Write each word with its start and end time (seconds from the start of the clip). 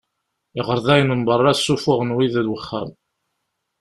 Iɣerdayen 0.59 1.11
n 1.19 1.21
berra 1.27 1.51
ssufɣen 1.55 2.15
wid 2.15 2.35
n 2.43 2.51
uxxam. 2.55 2.89